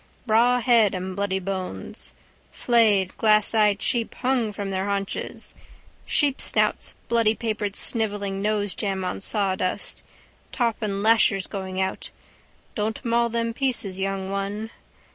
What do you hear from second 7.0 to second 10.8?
bloodypapered snivelling nosejam on sawdust. Top